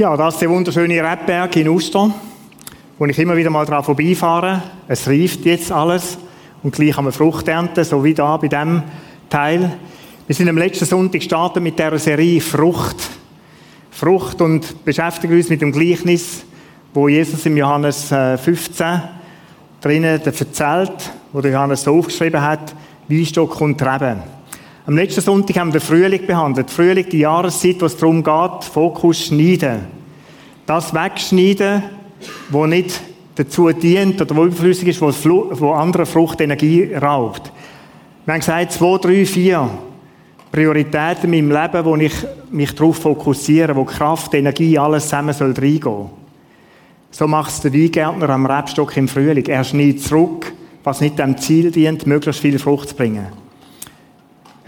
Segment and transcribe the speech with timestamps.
[0.00, 2.10] Ja, das ist der wunderschöne Rebberg in Uster,
[2.98, 4.62] wo ich immer wieder mal dran vorbeifahre.
[4.88, 6.16] Es reift jetzt alles
[6.62, 8.82] und gleich haben wir Frucht ernten, so wie da bei dem
[9.28, 9.76] Teil.
[10.26, 12.96] Wir sind am letzten Sonntag gestartet mit der Serie Frucht.
[13.90, 16.46] Frucht und beschäftigen uns mit dem Gleichnis,
[16.94, 19.00] wo Jesus im Johannes 15 äh,
[19.82, 22.74] drinnen erzählt, wo Johannes so aufgeschrieben hat,
[23.06, 24.39] Weinstock und Reben.
[24.86, 26.70] Am letzten Sonntag haben wir den Frühling behandelt.
[26.70, 29.80] Frühling, die Jahreszeit, wo es darum geht, Fokus schneiden.
[30.64, 31.82] Das wegschneiden,
[32.48, 33.00] wo nicht
[33.34, 35.12] dazu dient oder wo überflüssig ist, wo,
[35.60, 37.52] wo andere Frucht Energie raubt.
[38.24, 39.68] Wir haben gesagt, zwei, drei, vier
[40.50, 42.14] Prioritäten in meinem Leben, wo ich
[42.50, 46.08] mich darauf fokussiere, wo Kraft, Energie, alles zusammen soll reingehen.
[47.10, 49.44] So macht es der Weingärtner am Rebstock im Frühling.
[49.46, 50.52] Er schneidet zurück,
[50.84, 53.39] was nicht dem Ziel dient, möglichst viel Frucht zu bringen.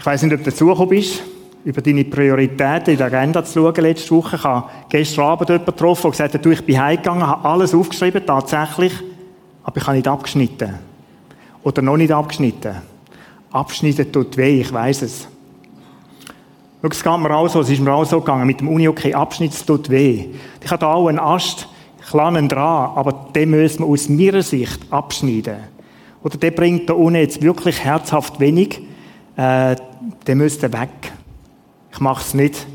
[0.03, 1.23] Ich weiß nicht, ob du dazugekommen bist,
[1.63, 4.35] über deine Prioritäten in der Agenda zu schauen letzte Woche.
[4.35, 7.73] Ich habe gestern Abend jemanden getroffen, der gesagt hat, du, ich bin heimgegangen, habe alles
[7.73, 8.91] aufgeschrieben, tatsächlich,
[9.63, 10.73] aber ich habe nicht abgeschnitten.
[11.63, 12.75] Oder noch nicht abgeschnitten.
[13.49, 15.25] Abschneiden tut weh, ich weiß es.
[16.81, 18.89] Schau, es geht mir auch so, es ist mir auch so gegangen, mit dem Uni,
[18.89, 20.25] okay, Abschnitt tut weh.
[20.61, 21.69] Ich habe da auch einen Ast,
[22.09, 25.59] kleinen dran, aber den müssen wir aus meiner Sicht abschneiden.
[26.25, 28.81] Oder der bringt da unten jetzt wirklich herzhaft wenig,
[29.35, 29.75] äh,
[30.27, 30.89] der müsste weg.
[31.91, 32.65] Ich mache es nicht,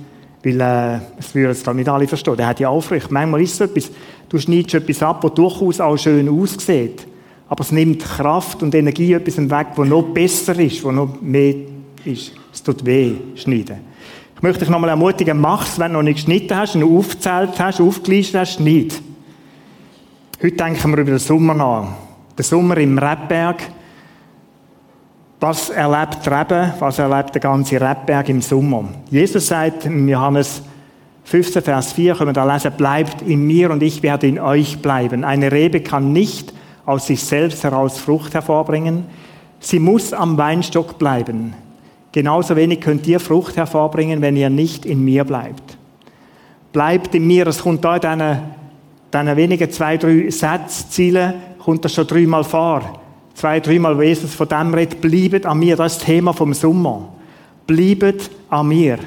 [0.45, 2.37] weil äh, es würden es dann nicht alle verstehen.
[2.37, 3.11] Der hat ja Aufrecht.
[3.11, 3.91] Manchmal ist es etwas,
[4.29, 7.07] du schneidest etwas ab, das durchaus auch schön aussieht.
[7.49, 11.55] Aber es nimmt Kraft und Energie etwas weg, wo noch besser ist, wo noch mehr
[12.05, 12.33] ist.
[12.53, 13.79] Es tut weh, schneiden.
[14.37, 17.59] Ich möchte dich nochmal ermutigen, mach es, wenn du noch nicht geschnitten hast, noch aufgezählt
[17.59, 19.03] hast, aufgelistet hast, nicht.
[20.41, 21.89] Heute denken wir über den Sommer nach.
[22.37, 23.61] Der Sommer im Rebberg,
[25.41, 26.73] was erlebt Reben?
[26.81, 28.85] Was erlebt der ganze Rebberg im Sommer?
[29.11, 30.63] Jesus sagt in Johannes
[31.25, 34.83] 15, Vers 4, können wir da lesen, bleibt in mir und ich werde in euch
[34.83, 35.25] bleiben.
[35.25, 36.53] Eine Rebe kann nicht
[36.87, 39.05] aus sich selbst heraus Frucht hervorbringen.
[39.61, 41.53] Sie muss am Weinstock bleiben.
[42.11, 45.77] Genauso wenig könnt ihr Frucht hervorbringen, wenn ihr nicht in mir bleibt.
[46.73, 48.39] Bleibt in mir, es kommt da in diesen,
[49.13, 52.98] diesen wenigen zwei, drei Satzzielen, kommt das schon dreimal vor
[53.39, 56.53] zwei, dreimal, wo Jesus von dem redet, bleibt an mir, das ist das Thema vom
[56.55, 57.09] Sommer.
[57.67, 58.99] Bleibt an mir.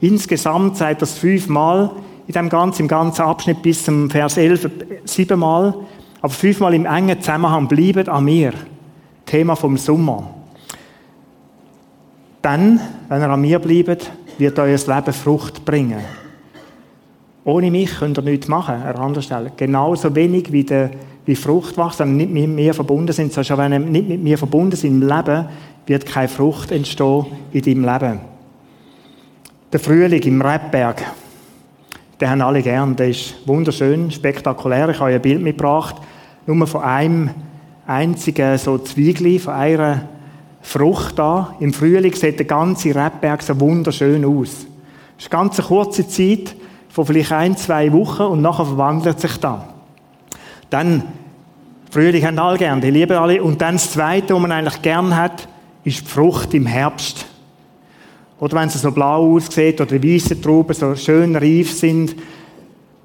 [0.00, 1.90] Insgesamt sagt das fünfmal
[2.26, 4.70] in dem ganzen, im ganzen Abschnitt bis zum Vers 11,
[5.04, 5.74] siebenmal,
[6.22, 8.52] aber fünfmal im engen Zusammenhang, bleibt an mir.
[9.26, 10.30] Thema vom Sommer.
[12.42, 16.00] Dann, wenn ihr an mir bleibt, wird euer Leben Frucht bringen.
[17.50, 19.52] Ohne mich könnt ihr nichts machen, an anderer Stelle.
[19.56, 20.90] Genauso wenig wie der
[21.26, 23.32] wie Frucht wächst, wenn nicht mit mir verbunden sind.
[23.32, 25.46] So, wenn wir nicht mit mir verbunden sind im Leben,
[25.86, 28.20] wird keine Frucht entstehen in deinem Leben.
[29.72, 31.04] Der Frühling im Rebberg,
[32.20, 32.96] den haben alle gern.
[32.96, 34.88] Der ist wunderschön, spektakulär.
[34.88, 35.96] Ich habe ein Bild mitgebracht,
[36.46, 37.30] nur von einem
[37.86, 40.08] einzigen so Zwiegli, von einer
[40.62, 41.54] Frucht da.
[41.60, 44.66] Im Frühling sieht der ganze Rebberg so wunderschön aus.
[45.18, 46.56] Es ist eine ganz kurze Zeit,
[46.90, 49.60] von vielleicht ein, zwei Wochen und nachher verwandelt sich das.
[50.68, 51.04] Dann,
[51.90, 53.42] Frühling haben alle gern, die lieben alle.
[53.42, 55.48] Und dann das Zweite, was man eigentlich gern hat,
[55.84, 57.26] ist die Frucht im Herbst.
[58.40, 62.16] Oder wenn sie so blau aussieht oder die weißen Trauben so schön reif sind.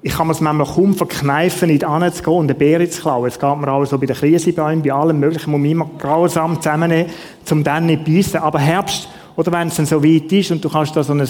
[0.02, 3.26] Ich kann mir es manchmal kaum verkneifen, nicht anzugehen und eine Beere zu klauen.
[3.26, 6.56] Es geht mir auch so bei den Krisebäumen, bei allem Möglichen, muss man immer grausam
[6.56, 7.10] zusammennehmen,
[7.50, 8.40] um dann nicht beißen.
[8.40, 11.28] Aber Herbst, oder wenn es dann so weit ist und du kannst da so ein,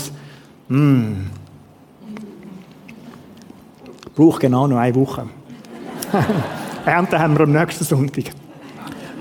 [0.69, 1.31] mm,
[4.17, 5.29] braucht genau noch eine Woche.
[6.87, 8.25] Ernte haben wir am nächsten Sonntag.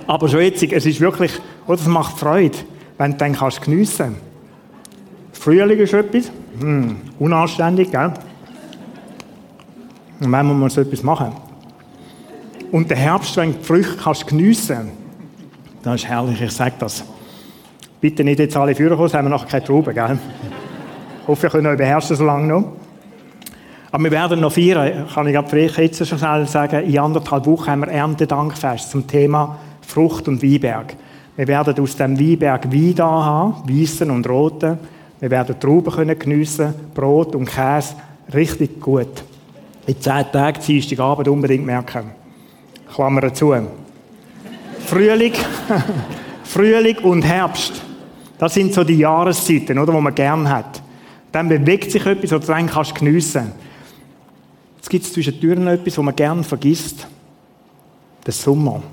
[0.07, 2.57] Aber schon jetzt, es ist wirklich, oh, das macht Freude,
[2.97, 4.15] wenn du dann kannst geniessen.
[5.33, 8.13] Frühling ist etwas, hm, unanständig, gell?
[10.21, 11.33] Und wenn man so etwas machen.
[12.71, 14.91] Und der Herbst, wenn du die Früchte kannst geniessen,
[15.83, 17.03] das ist herrlich, ich sage das.
[17.99, 20.17] Bitte nicht jetzt alle Führer kommen, haben wir nachher keine Trauben, gell?
[21.21, 22.84] Ich hoffe, ihr könnt euch beherrschen so lange noch.
[23.95, 27.71] Aber wir werden noch feiern, kann ich vielleicht jetzt schon schnell sagen, in anderthalb Wochen
[27.71, 30.97] haben wir Erntedankfest zum Thema Frucht und Weinberg.
[31.37, 34.77] Wir werden aus dem Weinberg Wein da haben, weißen und roten.
[35.21, 37.95] Wir werden Trauben können geniessen, Brot und Käse,
[38.33, 39.23] richtig gut.
[39.87, 42.11] In zehn Tagen, Dienstagabend unbedingt merken.
[42.93, 43.55] Klammer zu.
[44.87, 45.33] Frühling,
[46.43, 47.81] Frühling und Herbst.
[48.37, 50.81] Das sind so die Jahreszeiten, oder, wo man gern hat.
[51.31, 53.53] Dann bewegt sich etwas, oder dann kannst du geniessen.
[54.85, 57.07] Jetzt gibt es zwischen Türen etwas, was man gerne vergisst.
[58.23, 58.83] Der Sommer.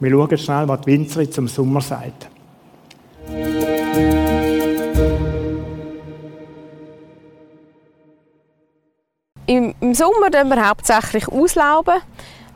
[0.00, 2.28] Wir schauen schnell, was die Winzerin zum Sommer sagt.
[9.46, 12.00] Im, Sommer tun wir hauptsächlich auslauben.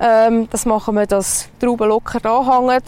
[0.01, 2.83] Ähm, das machen wir, dass die Trauben locker da hängen.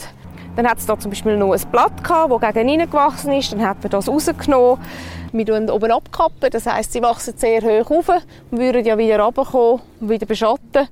[0.56, 3.52] Dann hat es da zum Beispiel noch ein Blatt das gegen gewachsen ist.
[3.52, 4.81] Dann hat man das rausgenommen.
[5.32, 8.08] Wir tun oben abkappen, das heisst, sie wachsen sehr hoch auf
[8.50, 10.88] und würden ja wieder runterkommen und wieder beschatten.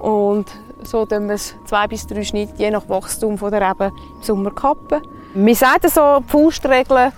[0.00, 0.46] Und
[0.84, 4.22] so tun wir es zwei bis drei Schnitte, je nach Wachstum von der Rebe, im
[4.22, 5.00] Sommer kappen.
[5.34, 7.12] Wir sagen so, die Faustregel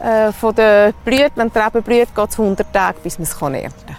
[0.00, 3.40] äh, von der Blüte, wenn die Rebe blüht, geht es 100 Tage, bis man es
[3.40, 3.96] ernten kann.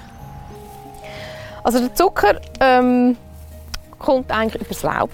[1.63, 3.17] Also der Zucker ähm,
[3.99, 5.09] kommt eigentlich über das Laub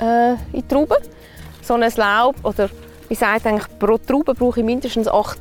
[0.00, 0.98] äh, in die Trauben.
[1.62, 2.68] So ein Laub, oder
[3.08, 5.40] wie sagt eigentlich, pro Traube brauche ich mindestens acht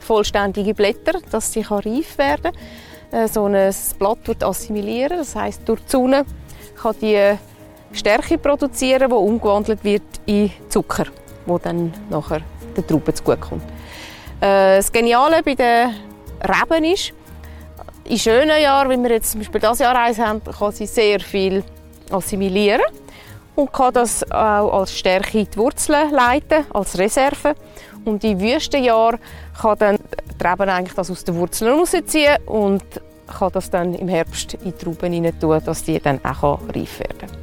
[0.00, 2.52] vollständige Blätter, dass sie reif werden
[3.10, 3.24] kann.
[3.24, 6.24] Äh, so ein Blatt wird assimilieren, das heißt durch die Sonne
[6.80, 7.36] kann die
[7.92, 11.06] Stärke produzieren, die umgewandelt wird in Zucker,
[11.46, 12.40] wo dann nachher
[12.76, 13.62] der Traube zugutekommt.
[14.40, 15.94] Äh, das Geniale bei den
[16.42, 17.12] Reben ist,
[18.04, 21.20] in schönen Jahren, wie wir jetzt zum Beispiel das Jahr eins haben, kann sie sehr
[21.20, 21.62] viel
[22.10, 22.82] assimilieren
[23.54, 27.54] und kann das auch als Stärke in die Wurzeln leiten, als Reserve.
[28.04, 29.18] Und in Wüstenjahren
[29.60, 32.82] kann dann die Reben eigentlich das aus den Wurzeln rausziehen und
[33.26, 36.98] kann das dann im Herbst in die Trauben hinein tun, dass die dann auch reif
[36.98, 37.36] werden können.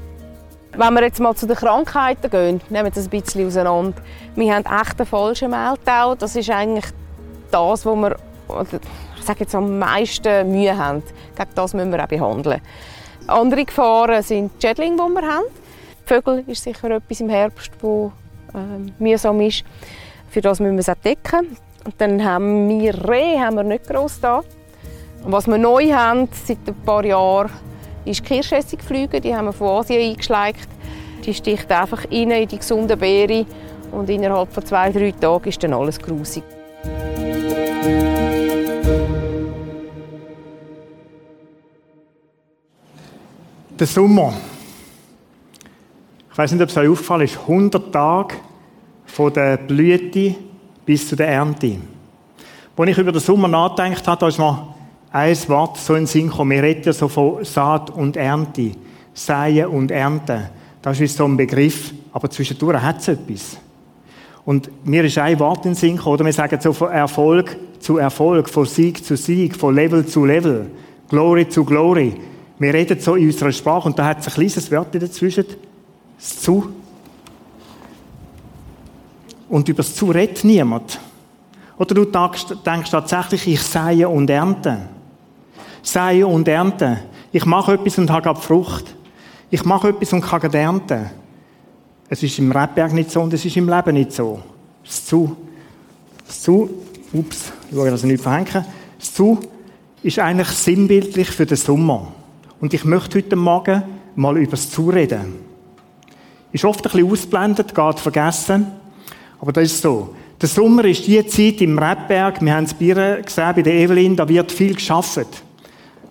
[0.75, 3.99] Wenn wir jetzt mal zu den Krankheiten gehen, nehmen wir das ein bisschen auseinander.
[4.35, 6.15] Wir haben echt einen falschen Mehltau.
[6.15, 6.85] Das ist eigentlich
[7.51, 8.17] das, wo wir
[9.17, 11.03] ich sage jetzt, am meisten Mühe haben.
[11.35, 12.61] Gegen das müssen wir auch behandeln.
[13.27, 15.45] Andere Gefahren sind die Schädlinge, die wir haben.
[16.05, 18.11] Vögel ist sicher etwas im Herbst, das
[18.53, 19.65] äh, mühsam ist.
[20.29, 21.57] Für das müssen wir es auch decken.
[21.85, 24.43] Und dann haben wir Rehe haben wir nicht gross da.
[25.23, 27.49] Und was wir neu haben seit ein paar Jahren,
[28.05, 29.21] ist Kirschessigflüge.
[29.21, 30.67] Die haben wir von Asien eingeschleicht.
[31.25, 33.45] Die sticht einfach rein in die gesunden Beeren
[33.91, 36.43] und innerhalb von zwei, drei Tagen ist dann alles grusig.
[43.79, 44.33] Der Sommer.
[46.31, 48.35] Ich weiß nicht, ob es euch aufgefallen ist, 100 Tage
[49.07, 50.35] von der Blüte
[50.85, 51.77] bis zu der Ernte.
[52.75, 54.75] Als ich über den Sommer nachgedacht habe, da ist mir
[55.11, 56.51] ein Wort so in den Sinn gekommen.
[56.51, 58.73] Wir reden ja so von Saat und Ernte.
[59.13, 60.49] Säen und Ernten.
[60.81, 61.91] Das ist so ein Begriff.
[62.13, 63.57] Aber zwischendurch hat es etwas.
[64.45, 67.57] Und mir ist ein Wort in den Sinn gekommen, oder wir sagen so von Erfolg
[67.79, 70.67] zu Erfolg, von Sieg zu Sieg, von Level zu Level,
[71.09, 72.13] Glory zu Glory.
[72.59, 75.45] Wir reden so in unserer Sprache und da hat es ein kleines Wort dazwischen.
[76.17, 76.69] Das Zu.
[79.49, 80.99] Und über das Zu redet niemand.
[81.77, 84.79] Oder du denkst tatsächlich, ich sehe und ernte.
[85.81, 86.99] Sehe und ernte.
[87.31, 88.95] Ich mache etwas und habe Frucht.
[89.49, 91.09] Ich mache etwas und kann ernten.
[92.09, 94.41] Es ist im Rebberg nicht so und es ist im Leben nicht so.
[94.83, 95.35] Das Zu.
[96.25, 96.69] Das Zu.
[97.13, 98.65] Ups, ich schaue, dass ich nicht verhänge.
[98.99, 99.39] Das Zu
[100.03, 102.07] ist eigentlich sinnbildlich für den Sommer.
[102.59, 103.83] Und ich möchte heute Morgen
[104.15, 105.35] mal über das Zu reden.
[106.51, 108.67] Ist oft ein bisschen ausblendet, geht vergessen.
[109.39, 110.15] Aber das ist so.
[110.39, 112.41] Der Sommer ist die Zeit im Rebberg.
[112.41, 114.15] Wir haben es bei gesehen, bei der Evelyn.
[114.15, 115.27] Da wird viel geschafft.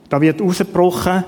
[0.09, 1.25] Da wird rausgebrochen.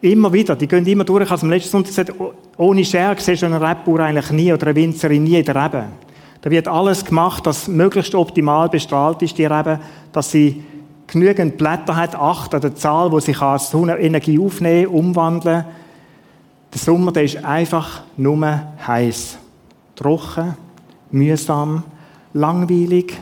[0.00, 0.56] Immer wieder.
[0.56, 1.24] Die gehen immer durch.
[1.24, 2.14] Ich habe am letzten Sonntag gesagt,
[2.56, 5.84] ohne Schere siehst du einen Rebbauer eigentlich nie oder eine Winzerin nie in der Rebe.
[6.40, 9.78] Da wird alles gemacht, dass möglichst optimal bestrahlt ist, die Rebe,
[10.12, 10.64] dass sie
[11.06, 15.64] genügend Blätter hat, acht an der Zahl, wo sich als Sonnenenergie aufnehmen, umwandeln.
[16.72, 19.36] Der Sommer, der ist einfach nur heiß,
[19.96, 20.54] trocken,
[21.10, 21.84] mühsam,
[22.32, 23.18] langweilig.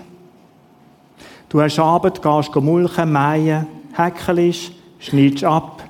[1.49, 5.83] Du hast Abend, gehst mulchen, mähen, häckelst, schneidest ab.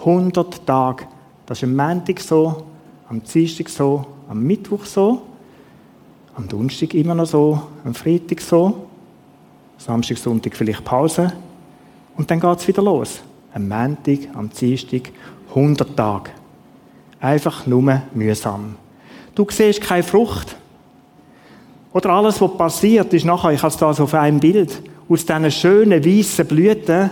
[0.00, 1.04] 100 Tage.
[1.46, 2.64] Das ist am Montag so,
[3.08, 5.22] am Dienstag so, am Mittwoch so,
[6.36, 8.86] am Donnerstag immer noch so, am Freitag so.
[9.76, 11.32] Samstag, Sonntag vielleicht Pause.
[12.16, 13.20] Und dann geht es wieder los.
[13.54, 15.10] Am Montag, am Dienstag,
[15.50, 16.30] 100 Tage.
[17.20, 18.76] Einfach nur mühsam.
[19.34, 20.56] Du siehst keine Frucht.
[21.92, 25.24] Oder alles, was passiert, ist nachher, ich habe es da so auf einem Bild, aus
[25.24, 27.10] diesen schönen, weißen Blüten,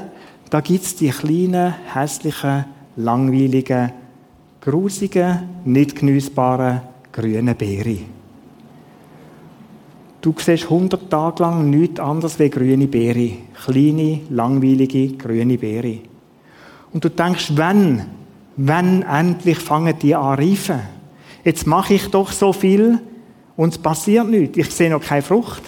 [0.50, 2.66] da gibt es die kleinen, hässlichen,
[2.96, 3.92] langweiligen,
[4.60, 8.16] grusigen, nicht genießbaren grünen Beeren.
[10.20, 13.30] Du siehst 100 Tage lang nichts anderes wie grüne Beere.
[13.64, 15.98] Kleine, langweilige, grüne Beere.
[16.92, 18.02] Und du denkst, wenn,
[18.56, 20.80] wenn endlich fangen die an reifen?
[21.44, 22.98] Jetzt mache ich doch so viel
[23.56, 24.58] und es passiert nichts.
[24.58, 25.62] Ich sehe noch keine Frucht.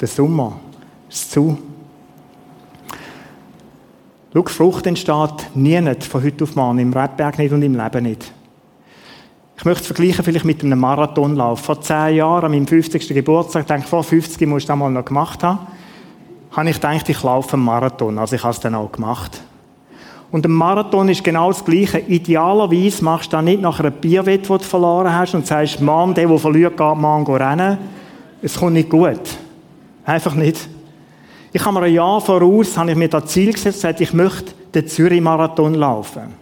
[0.00, 0.60] Der Sommer
[1.08, 1.58] ist zu.
[4.32, 8.02] Schau, Frucht entsteht nie nicht von heute auf morgen, im Rebberg nicht und im Leben
[8.02, 8.32] nicht.
[9.56, 11.60] Ich möchte es vergleichen vielleicht mit einem Marathonlauf.
[11.60, 13.08] Vor zehn Jahren, an meinem 50.
[13.08, 15.66] Geburtstag, ich denke, vor 50 musst du das mal noch gemacht haben,
[16.50, 18.18] habe ich gedacht, ich laufe einen Marathon.
[18.18, 19.40] Also ich habe es dann auch gemacht.
[20.30, 21.98] Und ein Marathon ist genau das Gleiche.
[21.98, 26.14] Idealerweise machst du dann nicht nach einer Bierwette, die du verloren hast, und sagst, Mann,
[26.14, 27.78] der, der verliert, geht Mann rennen.
[28.42, 29.20] Es kommt nicht gut.
[30.04, 30.68] Einfach nicht.
[31.52, 34.52] Ich habe mir ein Jahr voraus, habe ich mir das Ziel gesetzt, gesagt, ich möchte
[34.74, 36.34] den Zürich-Marathon laufen.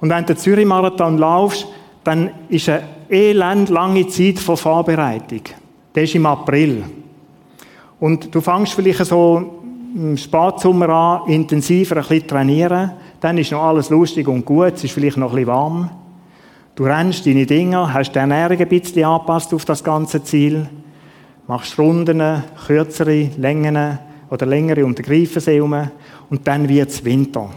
[0.00, 1.66] Und wenn du den Zürich-Marathon laufst,
[2.02, 5.42] dann ist eine elend lange Zeit von Vorbereitung.
[5.92, 6.84] Das ist im April.
[8.00, 9.62] Und du fängst vielleicht so
[9.96, 12.92] im Spatsommer an, intensiver ein bisschen trainieren.
[13.18, 15.90] Dann ist noch alles lustig und gut, es ist vielleicht noch ein bisschen warm.
[16.74, 20.68] Du rennst deine Dinger, hast die Ernährung ein bisschen angepasst auf das ganze Ziel,
[21.46, 23.98] machst Runden, kürzere, Längen
[24.28, 25.88] oder längere um den Greifensee herum
[26.28, 27.48] und dann wird es Winter.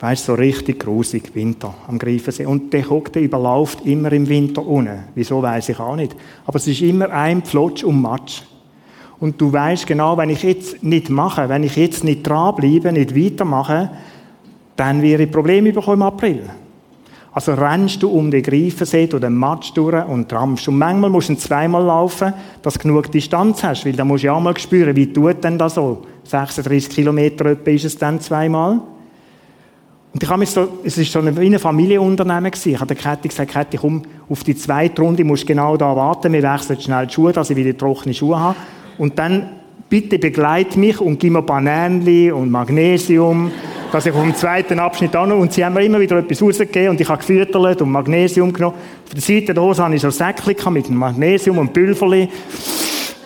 [0.00, 2.46] Weißt so richtig grusig Winter am Greifensee.
[2.46, 5.04] Und der Hockte überläuft immer im Winter unten.
[5.14, 6.16] Wieso, weiß ich auch nicht.
[6.46, 8.42] Aber es ist immer ein Pflotsch und Matsch.
[9.20, 13.16] Und du weißt genau, wenn ich jetzt nicht mache, wenn ich jetzt nicht dranbleibe, nicht
[13.16, 13.90] weitermache,
[14.76, 16.42] dann werde ich Probleme bekommen im April.
[17.32, 20.66] Also rennst du um den Greifensee oder den Matsch durch und trampst.
[20.68, 22.32] Und manchmal musst du zweimal laufen,
[22.62, 25.44] dass du genug Distanz hast, weil da musst du ja auch mal spüren, wie tut
[25.44, 26.02] denn das so?
[26.24, 28.80] 36 Kilometer etwa ist es dann zweimal.
[30.12, 32.72] Und ich habe mich so, es ist so ein Familienunternehmen gewesen.
[32.72, 35.94] Ich habe der Kette gesagt, Kette, komm, auf die zweite Runde musst du genau da
[35.94, 38.56] warten, wir wechseln schnell die Schuhe, dass ich wieder trockene Schuhe habe.
[38.98, 39.48] Und dann,
[39.88, 43.50] bitte begleite mich und gib mir Bananenli und Magnesium,
[43.90, 47.00] dass ich dem zweiten Abschnitt an Und sie haben mir immer wieder etwas rausgegeben und
[47.00, 48.76] ich habe gefüttert und Magnesium genommen.
[49.06, 52.28] Auf der Seite der Hose hatte ich so Säckchen mit Magnesium und Pülverli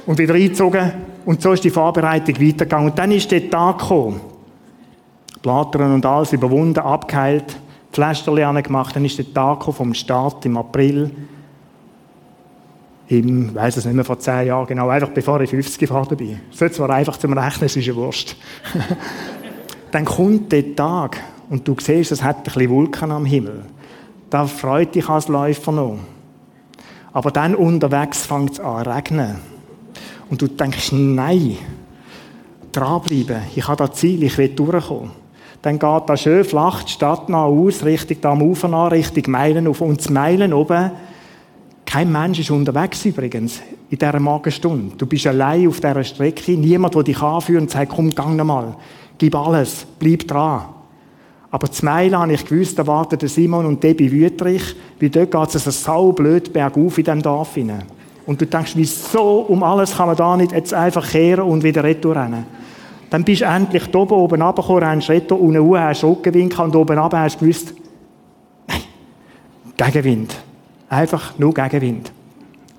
[0.07, 0.93] und wieder eingezogen.
[1.25, 2.91] Und so ist die Vorbereitung weitergegangen.
[2.91, 4.21] Und dann ist der Tag gekommen.
[5.41, 7.57] Blattern und alles überwunden, abgeheilt,
[7.93, 8.95] Pflasterli gemacht.
[8.95, 11.11] Dann ist der Tag gekommen vom Start im April
[13.09, 16.41] im, weiß es nicht mehr, vor zehn Jahren genau, einfach bevor ich 50 geworden bin.
[16.51, 18.37] So zwar einfach zum Rechnen, es ist ja Wurst.
[19.91, 21.19] dann kommt der Tag
[21.51, 23.63] und du siehst, es hat ein bisschen Wolken am Himmel.
[24.31, 25.99] Da freut dich als Läufer noch.
[27.13, 29.37] Aber dann unterwegs fängt es an zu regnen.
[30.31, 31.59] Und du denkst, nein,
[32.73, 35.11] dranbleiben, ich habe das Ziel, ich will durchkommen.
[35.61, 39.31] Dann geht da schön flach die Stadt nach aus, Richtung da am Ufer an, Richtung
[39.31, 39.81] Meilen auf.
[39.81, 40.91] Und Meilen oben
[41.93, 44.97] kein Mensch ist unterwegs übrigens in dieser Morgenstunde.
[44.97, 46.53] Du bist allein auf dieser Strecke.
[46.53, 48.75] Niemand, der dich anführt und sagt, komm, gang nochmal.
[49.19, 49.87] Gib alles.
[49.99, 50.63] Bleib dran.
[51.51, 55.55] Aber zum Meilen habe ich gewusst, da warten Simon und Debbie Wüterich, weil dort geht
[55.55, 57.85] es so saublöd bergauf in diesem Dorf hinein.
[58.25, 61.85] Und du denkst, wieso um alles kann man da nicht jetzt einfach kehren und wieder
[61.85, 62.15] retour?
[62.15, 66.75] Dann bist du endlich da oben, oben runtergekommen, rennst retour, unten hoch, hast Rückenwind und
[66.75, 67.75] oben runter hast du gewusst,
[68.67, 68.81] nein,
[69.77, 70.35] Gegenwind.
[70.93, 72.13] Einfach nur Gegenwind.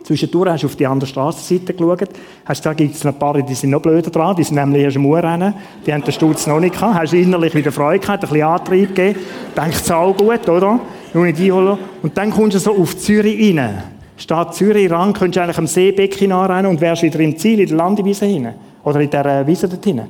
[0.04, 2.10] Zwischendurch hast du auf die andere Straßenseite geschaut,
[2.46, 4.98] hast da gibt es ein paar, die sind noch blöder dran, die sind nämlich erst
[4.98, 8.30] am rennen, die haben den Sturz noch nicht gehabt, hast innerlich wieder Freude gehabt, ein
[8.30, 9.20] bisschen Antrieb gegeben,
[9.58, 10.80] denkst, es auch gut, oder?
[11.12, 11.80] Nur nicht einholen.
[12.04, 13.82] Und dann kommst du so auf Zürich rein.
[14.16, 17.68] Statt Zürich ran, könntest du eigentlich am Seebecken rennen und wärst wieder im Ziel, in
[17.68, 18.54] der Landewiese hinein.
[18.84, 20.10] Oder in der Wiese dort hinein.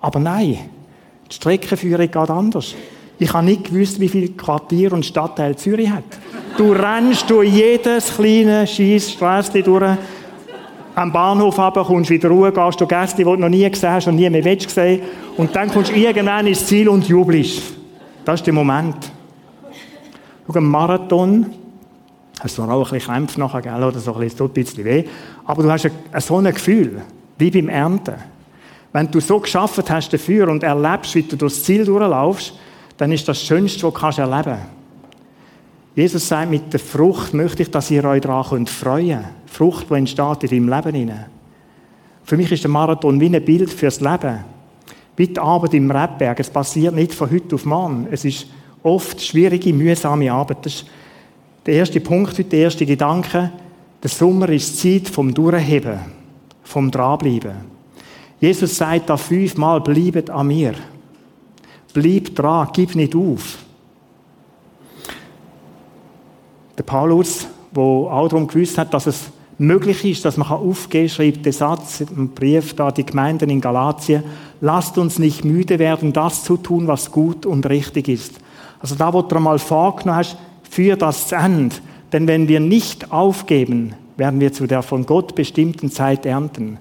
[0.00, 0.58] Aber nein,
[1.30, 2.74] die Streckenführung geht anders.
[3.20, 6.02] Ich habe nicht gewusst, wie viel Quartier und Stadtteil Zürich hat.
[6.56, 9.98] Du rennst durch jedes kleine Scheissstrasse durch.
[10.94, 14.06] Am Bahnhof runter, kommst wieder Ruhe, gehst du Gäste, die du noch nie gesehen hast
[14.06, 15.02] und nie mehr willst sehen.
[15.36, 17.60] Und dann kommst du irgendwann ins Ziel und jubelst.
[18.24, 19.10] Das ist der Moment.
[20.46, 21.46] Schau, ein Marathon,
[22.40, 24.84] hast du auch ein bisschen Krämpfe nachher, gell, oder so ein bisschen, tut ein bisschen
[24.84, 25.04] weh.
[25.44, 27.02] Aber du hast so ein Gefühl,
[27.36, 28.14] wie beim Ernten.
[28.92, 32.54] Wenn du so geschafft hast dafür und erlebst, wie du durchs Ziel durchlaufst,
[32.96, 34.83] dann ist das Schönste, was du erleben kannst.
[35.94, 39.28] Jesus sagt, mit der Frucht möchte ich, dass ihr euch daran freuen könnt.
[39.46, 41.24] Frucht, die entsteht in deinem Leben.
[42.24, 44.40] Für mich ist der Marathon wie ein Bild fürs Leben.
[45.16, 46.40] Wie die Arbeit im Rebberg.
[46.40, 48.08] Es passiert nicht von heute auf morgen.
[48.10, 48.46] Es ist
[48.82, 50.66] oft schwierige, mühsame Arbeit.
[50.66, 50.86] Das ist
[51.64, 53.52] der erste Punkt, der erste Gedanke.
[54.02, 56.00] Der Sommer ist Zeit vom Durchheben,
[56.64, 57.52] vom Dranbleiben.
[58.40, 60.74] Jesus sagt da fünfmal, bleibet an mir.
[61.92, 63.58] Bleib dran, gib nicht auf.
[66.76, 69.24] Der Paulus, der auch darum gewusst hat, dass es
[69.58, 73.60] möglich ist, dass man aufgehen kann, schreibt den Satz im Brief da die Gemeinden in
[73.60, 74.24] Galatien,
[74.60, 78.32] lasst uns nicht müde werden, das zu tun, was gut und richtig ist.
[78.80, 80.36] Also da, wo du einmal vorgenommen hast,
[80.68, 81.76] für das Ende.
[82.12, 86.78] Denn wenn wir nicht aufgeben, werden wir zu der von Gott bestimmten Zeit ernten.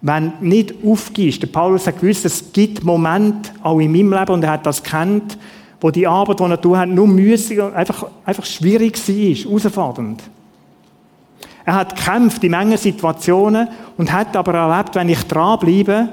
[0.00, 4.44] Wenn nicht aufgibst, der Paulus hat gewusst, es gibt Momente, auch in meinem Leben, und
[4.44, 5.36] er hat das kennt,
[5.80, 10.22] wo die Arbeit, die er tun hat, nur müßig, einfach, einfach schwierig war, herausfordernd.
[11.64, 16.08] Er hat gekämpft in manchen Situationen und hat aber erlebt, wenn ich dranbleibe,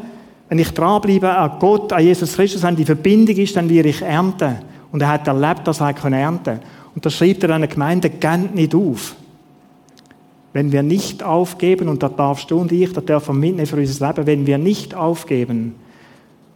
[0.50, 4.02] Wenn ich dranbleibe an Gott, an Jesus Christus, wenn die Verbindung ist, dann werde ich
[4.02, 4.58] ernten.
[4.92, 6.60] Und er hat erlebt, dass er ernten kann.
[6.94, 9.16] Und da schreibt er einer Gemeinde, geht nicht auf.
[10.54, 13.76] Wenn wir nicht aufgeben, und da darfst du und ich, da dürfen wir mitnehmen für
[13.76, 15.76] unser Leben, wenn wir nicht aufgeben,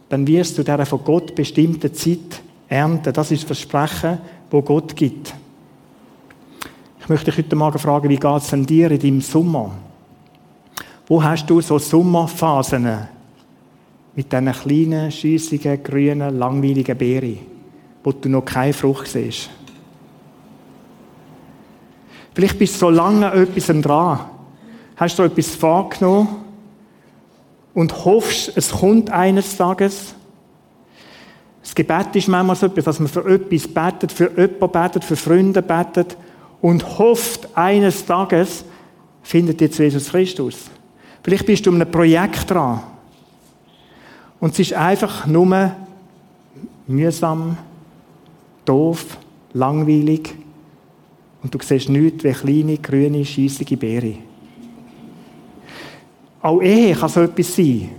[0.08, 3.12] dann wirst du dieser von Gott bestimmten Zeit ernten.
[3.12, 4.18] Das ist das Versprechen,
[4.50, 5.34] wo Gott gibt.
[7.00, 9.72] Ich möchte dich heute Morgen fragen, wie geht es denn dir in deinem Sommer?
[11.06, 13.08] Wo hast du so Sommerphasen
[14.14, 17.40] mit diesen kleinen, schüssigen, grünen, langweiligen Beeren,
[18.04, 19.50] wo du noch keine Frucht siehst?
[22.32, 24.20] Vielleicht bist du so lange etwas dran.
[24.94, 26.28] Hast du etwas vorgenommen
[27.74, 30.14] und hoffst, es kommt eines Tages.
[31.70, 35.14] Das Gebet ist manchmal so etwas, dass man für etwas betet, für jemanden betet, für
[35.14, 36.16] Freunde betet
[36.60, 38.64] und hofft, eines Tages
[39.22, 40.68] findet jetzt Jesus Christus.
[41.22, 42.80] Vielleicht bist du an einem Projekt dran.
[44.40, 45.76] Und es ist einfach nur
[46.88, 47.56] mühsam,
[48.64, 49.16] doof,
[49.52, 50.34] langweilig.
[51.40, 54.14] Und du siehst nichts wie kleine, grüne, scheissige Beere.
[56.42, 57.90] Auch Ehe kann so etwas sein.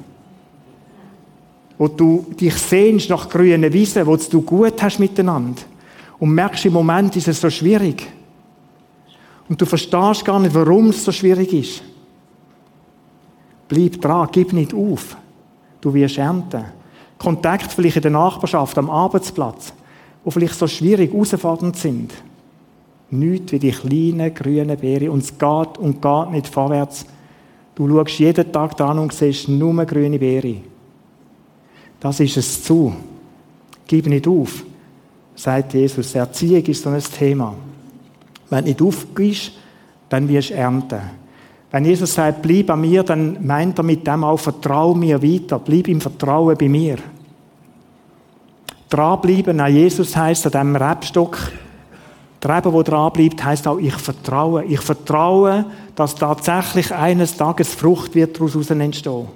[1.82, 5.63] Wo du dich sehnst nach grünen Wiesen, wo du gut hast miteinander.
[6.20, 8.06] Und merkst, im Moment ist es so schwierig.
[9.50, 11.82] Und du verstehst gar nicht, warum es so schwierig ist.
[13.67, 15.17] Bleib dran, gib nicht auf.
[15.82, 16.65] Du wirst ernten.
[17.17, 19.74] Kontakt vielleicht in der Nachbarschaft, am Arbeitsplatz,
[20.24, 22.13] wo vielleicht so schwierig, herausfordernd sind.
[23.10, 25.10] Nichts wie die kleinen grünen Beeren.
[25.10, 27.08] Und es geht und geht nicht vorwärts.
[27.74, 30.70] Du schaust jeden Tag dran und siehst nur grüne Beeren.
[32.01, 32.93] Das ist es zu.
[33.87, 34.65] Gib nicht auf,
[35.35, 36.13] sagt Jesus.
[36.15, 37.55] Erziehung ist so ein Thema.
[38.49, 39.53] Wenn du nicht aufgibst,
[40.09, 40.99] dann wirst du ernten.
[41.71, 45.59] Wenn Jesus sagt, bleib bei mir, dann meint er mit dem auch, vertrau mir weiter,
[45.59, 46.97] bleib im Vertrauen bei mir.
[48.89, 51.37] Dranbleiben an Jesus heißt an diesem Rebstock,
[52.43, 54.65] der Reben, der dranbleibt, heißt auch, ich vertraue.
[54.65, 59.27] Ich vertraue, dass tatsächlich eines Tages Frucht wird daraus entstehen.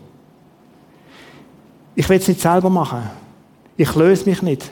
[1.96, 3.04] Ich will es nicht selber machen.
[3.78, 4.70] Ich löse mich nicht.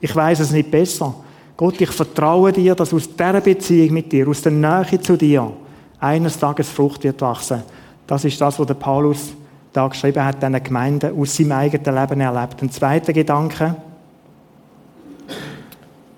[0.00, 1.14] Ich weiß es nicht besser.
[1.56, 5.52] Gott, ich vertraue dir, dass aus dieser Beziehung mit dir, aus der Nähe zu dir,
[5.98, 7.62] eines Tages Frucht wird wachsen.
[8.06, 9.32] Das ist das, was der Paulus
[9.72, 12.62] da geschrieben hat, diesen Gemeinden aus seinem eigenen Leben erlebt.
[12.62, 13.76] Ein zweiter Gedanke.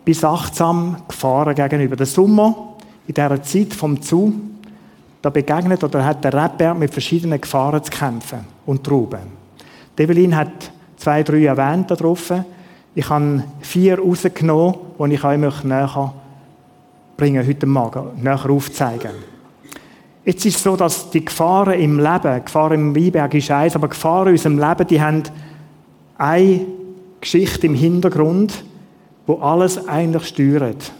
[0.04, 1.96] Bis achtsam Gefahren gegenüber.
[1.96, 2.76] Der Sommer,
[3.06, 4.32] in dieser Zeit vom Zu,
[5.20, 9.41] da begegnet oder hat der Rapper mit verschiedenen Gefahren zu kämpfen und Trauben.
[9.98, 12.32] Develin hat zwei, drei erwähnt da drauf.
[12.94, 16.14] Ich habe vier rausgenommen, die ich euch näher
[17.16, 19.12] bringen heute Morgen, näher aufzeigen.
[20.24, 23.88] Jetzt ist es so, dass die Gefahren im Leben, Gefahren im Weinberg ist eins, aber
[23.88, 25.22] Gefahren in unserem Leben, die haben
[26.16, 26.60] eine
[27.20, 28.64] Geschichte im Hintergrund,
[29.26, 30.92] wo alles eigentlich steuert.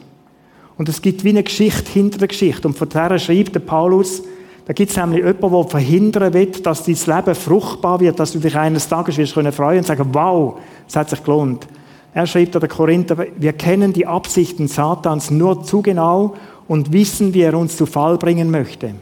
[0.76, 2.66] Und es gibt wie eine Geschichte hinter der Geschichte.
[2.66, 4.22] Und von der schreibt der Paulus,
[4.64, 8.38] da gibt es nämlich jemanden, der verhindern will, dass dein Leben fruchtbar wird, dass du
[8.38, 11.66] dich eines Tages wirst können freuen und sagen, wow, es hat sich gelohnt.
[12.14, 16.34] Er schreibt an der Korinther, wir kennen die Absichten Satans nur zu genau
[16.68, 18.94] und wissen, wie er uns zu Fall bringen möchte.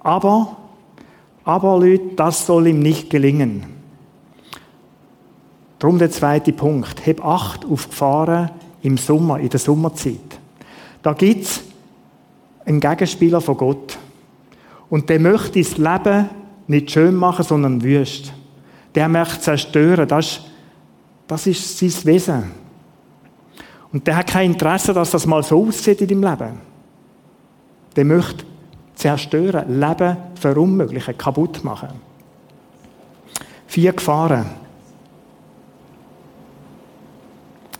[0.00, 0.56] Aber,
[1.44, 3.64] aber Leute, das soll ihm nicht gelingen.
[5.78, 7.06] Darum der zweite Punkt.
[7.06, 8.50] Heb Acht auf Gefahren
[8.82, 10.18] im Sommer, in der Sommerzeit.
[11.02, 11.62] Da gibt es
[12.64, 13.98] einen Gegenspieler von Gott.
[14.92, 16.28] Und der möchte das Leben
[16.66, 18.30] nicht schön machen, sondern wüst.
[18.94, 20.06] Der möchte zerstören.
[20.06, 20.42] Das ist,
[21.26, 22.42] das ist sein Wesen.
[23.90, 26.60] Und der hat kein Interesse, dass das mal so aussieht in deinem Leben.
[27.96, 28.44] Der möchte
[28.94, 31.88] zerstören, Leben verunmöglichen, kaputt machen.
[33.66, 34.44] Vier Gefahren.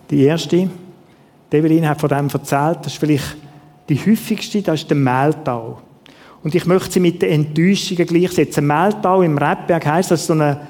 [0.08, 0.70] Die erste,
[1.52, 3.36] Develin hat von dem erzählt, das ist vielleicht
[3.90, 5.82] die häufigste, das ist der Mehltau.
[6.42, 8.66] Und ich möchte sie mit den Enttäuschungen gleichsetzen.
[8.66, 10.60] Mehltau im Rebberg heisst, das ist so eine,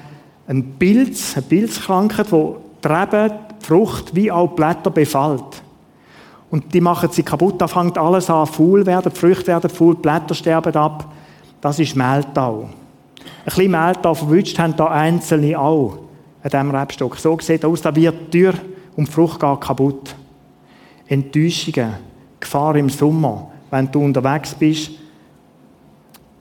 [0.47, 3.31] ein Pilz, eine Pilzkrankheit, wo die Reben,
[3.61, 5.63] die Frucht wie auch die Blätter befällt.
[6.51, 9.95] Und die machen sie kaputt, da fängt alles an faul werden, die Früchte werden faul,
[9.95, 11.11] die Blätter sterben ab.
[11.59, 12.69] Das ist Mehltau.
[13.19, 15.97] Ein bisschen Mehltau verwünscht haben da einzelne auch
[16.43, 17.17] an diesem Rebstock.
[17.17, 18.53] So sieht aus, da wird die Tür
[18.95, 20.15] und die Frucht geht kaputt.
[21.07, 21.93] Enttäuschungen,
[22.39, 24.91] Gefahr im Sommer, wenn du unterwegs bist,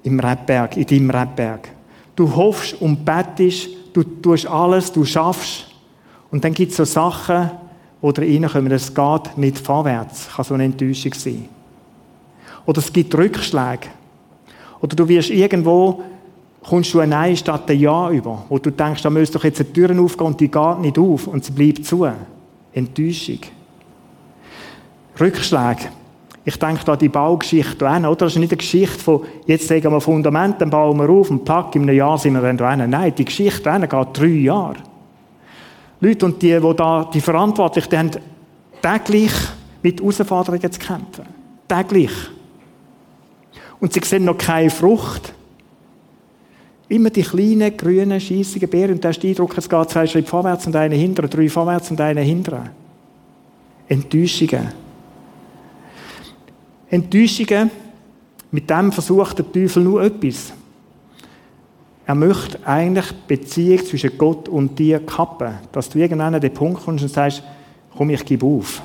[0.03, 1.69] im Rebberg, in deinem Rebberg.
[2.17, 5.67] Du hoffst und bettest, du tust alles, du schaffst.
[6.31, 7.51] Und dann gibt es so Sachen,
[8.03, 8.73] oder reinkommen.
[8.73, 10.29] Es geht nicht vorwärts.
[10.35, 11.49] Kann so eine Enttäuschung sein.
[12.67, 13.89] Oder es gibt Rückschläge.
[14.81, 16.03] Oder du wirst irgendwo
[16.63, 19.61] kommst du ein Nein statt ein Ja über, wo du denkst, da müsste doch jetzt
[19.61, 22.07] eine Tür aufgehen und die geht nicht auf und sie bleibt zu.
[22.73, 23.41] Enttäuschung.
[25.19, 25.89] Rückschläge.
[26.45, 28.17] Ich denke da die Baugeschichte an, oder?
[28.17, 31.45] Das ist nicht eine Geschichte von, jetzt legen wir Fundament, dann bauen wir auf und
[31.45, 34.77] pack, in einem Jahr sind wir dann da Nein, die Geschichte an geht drei Jahre.
[36.01, 38.11] Leute und die, die da, die Verantwortlichen, die haben
[38.83, 39.33] täglich
[39.83, 41.27] mit Herausforderungen zu kämpfen.
[41.69, 42.11] Täglich.
[43.79, 45.33] Und sie sehen noch keine Frucht.
[46.89, 48.95] Immer die kleinen, grünen, schießigen Beeren.
[48.95, 51.91] Und da hast den Eindruck, es geht zwei Schritte vorwärts und einen hinterher, drei vorwärts
[51.91, 52.71] und einen hinterher.
[53.89, 54.69] Enttäuschungen.
[56.93, 57.71] Enttäuschungen,
[58.51, 60.53] mit dem versucht der Teufel nur etwas.
[62.05, 65.55] Er möchte eigentlich die Beziehung zwischen Gott und dir kappen.
[65.73, 67.43] Dass du irgendwann an den Punkt kommst und sagst,
[67.97, 68.83] komm, ich gebe auf.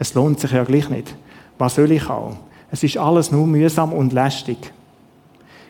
[0.00, 1.14] Es lohnt sich ja gleich nicht.
[1.58, 2.34] Was soll ich auch?
[2.72, 4.58] Es ist alles nur mühsam und lästig.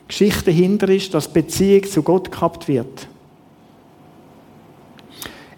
[0.07, 3.09] Geschichte dahinter ist, dass Beziehung zu Gott gehabt wird.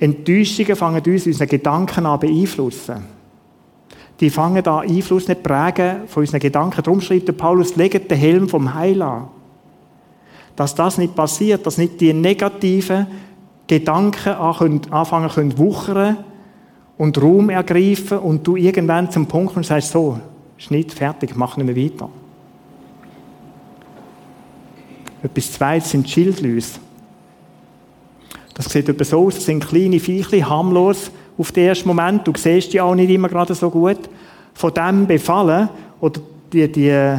[0.00, 3.19] Enttäuschungen fangen uns unsere Gedanken an beeinflussen.
[4.20, 6.82] Die fangen an Einfluss nicht prägen von unseren Gedanken.
[6.82, 9.28] Darum schreibt der Paulus, legt den Helm vom Heil an.
[10.56, 13.06] Dass das nicht passiert, dass nicht die negativen
[13.66, 16.18] Gedanken anfangen können wuchern
[16.98, 20.18] und Raum ergreifen und du irgendwann zum Punkt und sagst, so,
[20.58, 22.10] Schnitt, fertig, mach nicht mehr weiter.
[25.22, 26.78] Etwas Zweites sind Schildlüse.
[28.52, 32.26] Das sieht etwa so aus, das sind kleine Viechli, harmlos auf den ersten Moment.
[32.26, 33.98] Du siehst die auch nicht immer gerade so gut.
[34.52, 36.20] Von dem befallen, oder
[36.52, 37.16] die, die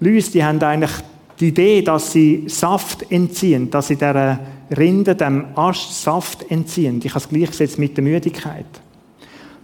[0.00, 0.92] Lüse, die haben eigentlich
[1.38, 4.38] die Idee, dass sie Saft entziehen, dass sie dieser
[4.76, 7.00] Rinde, dem Ast Saft entziehen.
[7.04, 8.66] Ich habe es gleichgesetzt mit der Müdigkeit.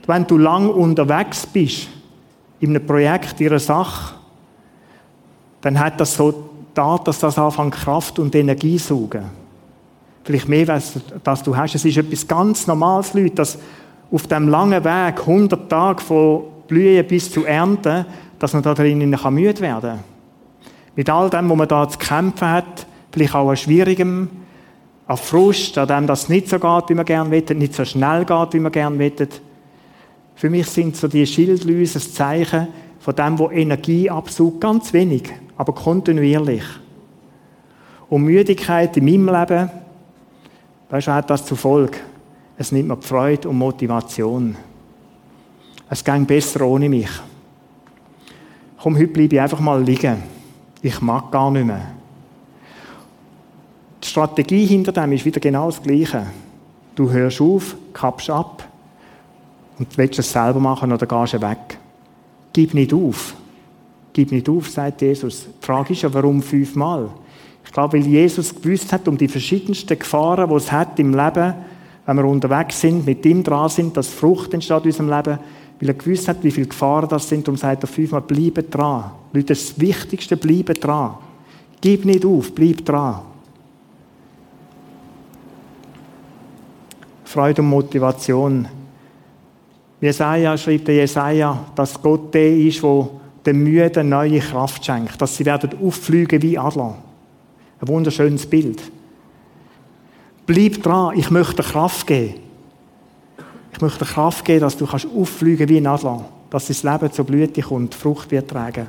[0.06, 1.88] Wenn du lang unterwegs bist,
[2.60, 4.16] in einem Projekt, in einer Sache,
[5.62, 9.41] dann hat das so da, dass das anfängt Kraft und Energie zu saugen.
[10.24, 11.74] Vielleicht mehr, als dass du hast.
[11.74, 13.58] Es ist etwas ganz Normales, Leute, dass
[14.10, 18.06] auf dem langen Weg, 100 Tage von Blühen bis zu Ernten,
[18.38, 20.04] dass man da drinnen müde werden kann.
[20.94, 24.28] Mit all dem, was man da zu kämpfen hat, vielleicht auch an Schwierigem,
[25.06, 27.84] an Frust, an dem, dass es nicht so geht, wie man gerne wettet, nicht so
[27.84, 29.40] schnell geht, wie man gerne wettet.
[30.34, 32.68] Für mich sind so die Schildlüse ein Zeichen
[33.00, 35.32] von dem, wo Energie absaugt, ganz wenig
[35.62, 36.64] aber kontinuierlich.
[38.08, 39.70] Und Müdigkeit in meinem Leben,
[40.92, 41.98] weißt du, hat das zur Folge.
[42.58, 44.54] Es nimmt mir die Freude und Motivation.
[45.88, 47.08] Es ging besser ohne mich.
[48.80, 50.22] Komm, heute bleibe ich einfach mal liegen.
[50.82, 51.92] Ich mag gar nicht mehr.
[54.02, 56.26] Die Strategie hinter dem ist wieder genau das Gleiche.
[56.94, 58.68] Du hörst auf, kappst ab
[59.78, 61.78] und willst es selber machen oder gehst weg.
[62.52, 63.34] Gib nicht auf.
[64.12, 65.46] Gib nicht auf, sagt Jesus.
[65.46, 67.08] Die Frage ist ja, warum fünfmal?
[67.64, 71.54] Ich glaube, weil Jesus gewusst hat um die verschiedensten Gefahren, die es hat im Leben,
[72.06, 75.38] wenn wir unterwegs sind, mit ihm dran sind, dass Frucht entsteht in unserem Leben,
[75.80, 79.12] weil er gewusst hat, wie viele Gefahren das sind, darum sagt er fünfmal, bleibe dran.
[79.32, 81.14] Leute, das Wichtigste, bleibe dran.
[81.80, 83.20] Gib nicht auf, bleib dran.
[87.24, 88.68] Freude und Motivation.
[90.00, 93.08] Jesaja schreibt der Jesaja, dass Gott der ist, der
[93.46, 96.96] den Müden neue Kraft schenkt, dass sie werden auffliegen wie Adler.
[97.82, 98.80] Ein wunderschönes Bild.
[100.46, 102.34] Bleib dran, ich möchte Kraft geben.
[103.72, 107.24] Ich möchte Kraft geben, dass du kannst auffliegen wie ein Adler, dass dein Leben zur
[107.24, 108.86] Blüte kommt, Frucht wird tragen.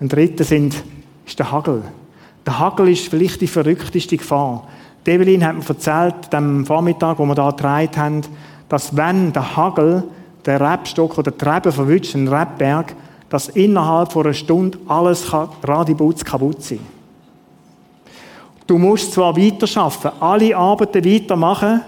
[0.00, 0.82] Ein dritter sind,
[1.24, 1.82] ist der Hagel.
[2.44, 4.66] Der Hagel ist vielleicht die verrückteste Gefahr.
[5.06, 8.20] Develin hat mir erzählt, am Vormittag, wo wir da getragen haben,
[8.68, 10.02] dass wenn der Hagel
[10.44, 12.96] der Rebstock oder die Rebe verwünscht, ein Rebberg,
[13.28, 16.95] dass innerhalb von einer Stunde alles radibutz kaputt sein
[18.66, 21.82] Du musst zwar weiterarbeiten, alle Arbeiten weitermachen,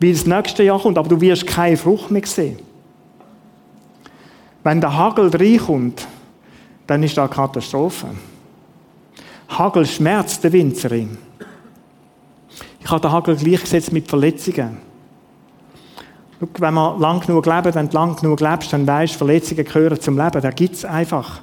[0.00, 2.58] weil das nächste Jahr kommt, aber du wirst keine Frucht mehr sehen.
[4.62, 6.06] Wenn der Hagel reinkommt,
[6.86, 8.08] dann ist da eine Katastrophe.
[9.48, 11.16] Hagel schmerzt der Winzerin.
[12.80, 14.78] Ich habe den Hagel gleichgesetzt mit Verletzungen
[16.58, 20.18] wenn man lang genug lebt, wenn du lang genug lebst, dann weißt, Verletzungen gehören zum
[20.18, 20.40] Leben.
[20.40, 21.42] Da gibt es einfach.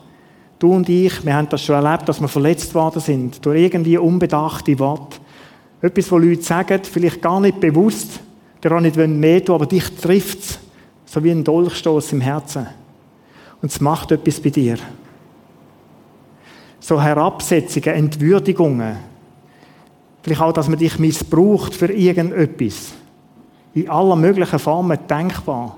[0.60, 3.46] Du und ich, wir haben das schon erlebt, dass wir verletzt worden sind.
[3.46, 5.18] Durch irgendwie unbedachte Worte.
[5.82, 8.20] Etwas, wo Leute sagen, vielleicht gar nicht bewusst,
[8.62, 10.60] der auch nicht mehr tun, aber dich trifft es.
[11.06, 12.68] So wie ein Dolchstoß im Herzen.
[13.62, 14.78] Und es macht etwas bei dir.
[16.82, 18.98] So Herabsetzungen, Entwürdigungen.
[20.22, 22.94] Vielleicht auch, dass man dich missbraucht für irgendetwas
[23.74, 25.78] in aller möglichen Formen denkbar.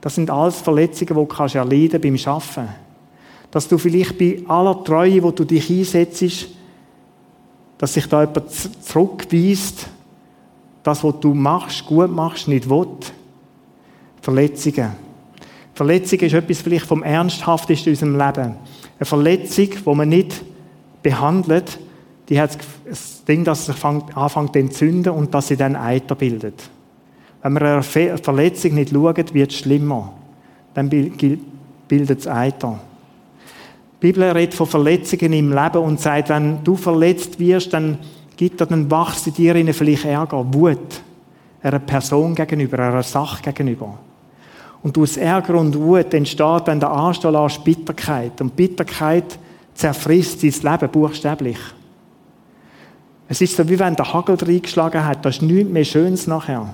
[0.00, 2.87] Das sind alles Verletzungen, die du kannst erleiden beim Arbeiten.
[3.50, 6.48] Dass du vielleicht bei aller Treue, wo du dich einsetzt,
[7.78, 9.88] dass sich da jemand zurückweist,
[10.82, 12.86] das, was du machst, gut machst, nicht will.
[14.20, 14.92] Verletzungen.
[15.74, 18.54] Verletzung ist etwas vielleicht vom Ernsthaftesten in unserem Leben.
[18.98, 20.44] Eine Verletzung, die man nicht
[21.02, 21.78] behandelt,
[22.28, 23.72] die hat das Ding, dass sie
[24.14, 26.68] anfängt zu entzünden und dass sie dann Eiter bildet.
[27.42, 30.12] Wenn man eine Verletzung nicht schaut, wird es schlimmer.
[30.74, 32.80] Dann bildet es Eiter.
[34.00, 37.98] Die Bibel redet von Verletzungen im Leben und sagt, wenn du verletzt wirst, dann
[38.36, 41.02] gibt er, dann wachst in dir vielleicht Ärger, Wut.
[41.60, 43.98] Einer Person gegenüber, einer Sache gegenüber.
[44.84, 48.40] Und aus Ärger und Wut entsteht dann der Anstoß Bitterkeit.
[48.40, 49.36] Und Bitterkeit
[49.74, 51.58] zerfrisst dein Leben buchstäblich.
[53.28, 55.24] Es ist so, wie wenn der Hagel reingeschlagen hat.
[55.24, 56.72] Da ist nichts mehr Schönes nachher.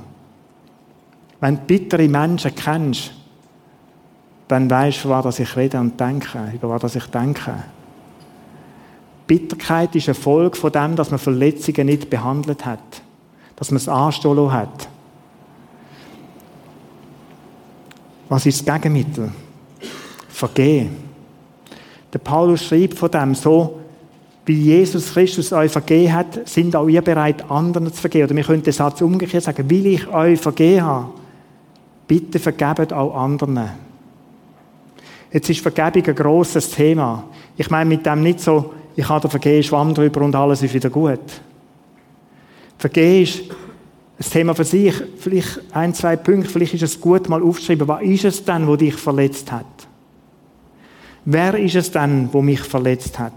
[1.41, 3.13] Wenn du bittere Menschen kennst,
[4.49, 7.55] dann weißt du, was ich rede und denke, über was ich denke.
[9.27, 13.03] Bitterkeit ist eine Folge von dem, dass man Verletzungen nicht behandelt hat.
[13.57, 14.89] Dass man es anstoßen hat.
[18.29, 19.31] Was ist das Gegenmittel?
[20.29, 20.97] Vergehen.
[22.13, 23.81] Der Paulus schreibt von dem so,
[24.47, 28.27] wie Jesus Christus euch vergeben hat, sind auch ihr bereit, anderen zu vergeben.
[28.27, 31.13] Oder wir könnten den Satz umgekehrt sagen, will ich euch vergeben haben,
[32.07, 33.71] bitte vergebt auch anderen.
[35.35, 37.25] Jetzt ist Vergebung ein grosses Thema.
[37.57, 40.91] Ich meine mit dem nicht so, ich habe vergeben, schwamm drüber und alles ist wieder
[40.91, 41.19] gut.
[42.79, 43.43] Vergehen ist
[44.17, 44.95] ein Thema für sich.
[45.19, 48.77] Vielleicht ein, zwei Punkte, vielleicht ist es gut, mal aufzuschreiben, was ist es denn, wo
[48.77, 49.67] dich verletzt hat?
[51.25, 53.33] Wer ist es denn, wo mich verletzt hat?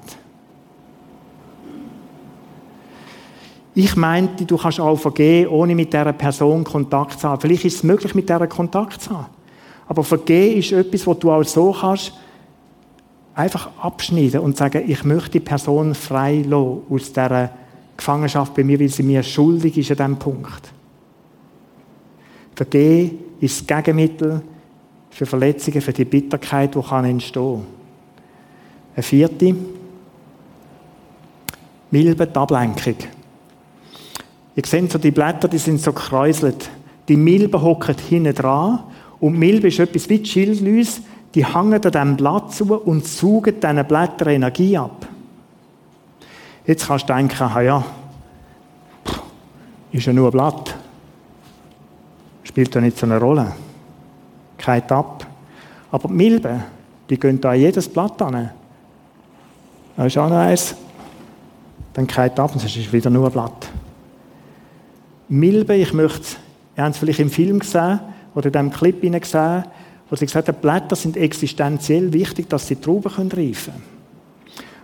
[3.73, 7.41] Ich meinte, du kannst auch vergehen, ohne mit dieser Person Kontakt zu haben.
[7.41, 9.37] Vielleicht ist es möglich, mit dieser Kontakt zu haben.
[9.88, 12.13] Aber Vergehen ist etwas, wo du auch so kannst,
[13.34, 17.52] einfach abschneiden und sagen, ich möchte die Person frei lassen aus dieser
[17.95, 20.71] Gefangenschaft bei mir, weil sie mir schuldig ist an diesem Punkt.
[22.56, 24.41] Vergehen ist das Gegenmittel
[25.12, 27.63] für Verletzungen, für die Bitterkeit, die kann entstehen.
[28.95, 29.56] Eine vierte,
[31.91, 32.95] Milbe, Ablenkung.
[34.56, 36.69] Ihr seht so die Blätter, die sind so gekräuselt.
[37.08, 38.84] Die Milben hocken hinten dran
[39.19, 40.86] und Milbe ist etwas wie die
[41.36, 45.08] die hängen an diesem Blatt zu und saugen diesen Blättern Energie ab.
[46.65, 47.86] Jetzt kannst du denken, ah ja,
[49.91, 50.75] ist ja nur ein Blatt.
[52.43, 53.53] Spielt ja nicht so eine Rolle.
[54.58, 55.25] Kehrt ab.
[55.91, 56.63] Aber die Milben,
[57.10, 58.49] die gehen da jedes Blatt an.
[59.95, 60.75] Da ist auch noch eins.
[61.93, 63.69] Dann kehrt ab und es ist wieder nur ein Blatt.
[65.30, 66.38] Milben, ich möchte,
[66.75, 67.99] ihr habt es vielleicht im Film gesehen,
[68.38, 69.63] oder in diesem Clip gesehen,
[70.08, 73.84] wo sie gesagt hat, Blätter sind existenziell wichtig, dass sie Trauben reifen können.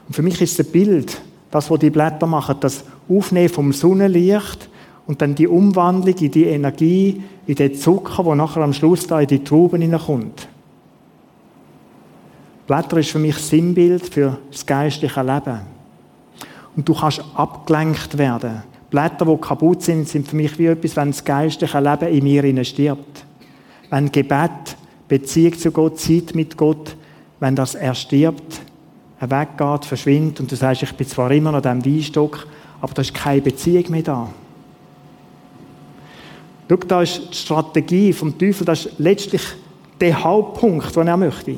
[0.08, 4.70] Und für mich ist das Bild, das, was die Blätter machen, das Aufnehmen vom Sonnenlicht
[5.06, 9.22] und dann die Umwandlung in die Energie, in den Zucker, der nachher am Schluss da
[9.22, 10.48] in die Trauben hineinkommt.
[12.66, 15.60] Blätter ist für mich Sinnbild für das geistliche Leben.
[16.76, 18.64] Und du kannst abgelenkt werden.
[18.90, 22.66] Blätter, die kaputt sind, sind für mich wie etwas, wenn das geistliche Leben in mir
[22.66, 23.26] stirbt
[23.94, 24.76] wenn Gebet,
[25.08, 26.96] Beziehung zu Gott, Zeit mit Gott,
[27.40, 28.62] wenn das erstirbt,
[29.20, 32.48] er weggeht, verschwindet und du sagst, ich bin zwar immer noch dem Weinstock,
[32.82, 34.30] aber da ist keine Beziehung mehr da.
[36.68, 39.44] Schau, da ist die Strategie vom Teufel, das ist letztlich
[40.02, 41.58] der Hauptpunkt, den er möchte.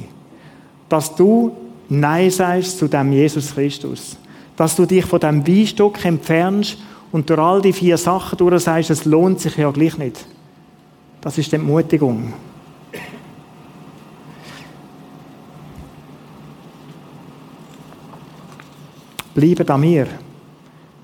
[0.90, 1.56] Dass du
[1.88, 4.18] Nein sagst zu dem Jesus Christus.
[4.58, 6.80] Dass du dich von dem Weinstock entfernst
[7.14, 10.26] und durch all die vier Sachen durch sagst, es lohnt sich ja gleich nicht.
[11.26, 12.32] Das ist die Entmutigung.
[19.34, 20.06] Bleibt an mir,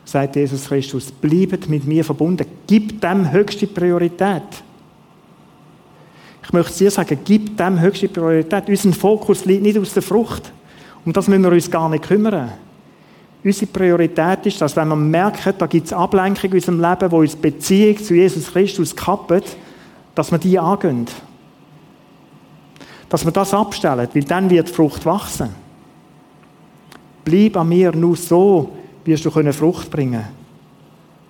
[0.06, 1.12] sagt Jesus Christus.
[1.12, 2.46] Bleibt mit mir verbunden.
[2.68, 4.44] Gib dem höchste Priorität.
[6.44, 8.70] Ich möchte dir sagen, gib dem höchste Priorität.
[8.70, 10.54] Unser Fokus liegt nicht aus der Frucht.
[11.04, 12.52] Um das müssen wir uns gar nicht kümmern.
[13.44, 17.22] Unsere Priorität ist, dass wenn wir merken, da gibt es Ablenkung in unserem Leben, wo
[17.22, 19.58] uns Beziehung zu Jesus Christus kappt,
[20.16, 21.08] dass wir die angehen.
[23.10, 25.50] Dass wir das abstellen, weil dann wird die Frucht wachsen.
[27.24, 28.72] Bleib an mir, nur so
[29.06, 30.24] wirst du Frucht bringen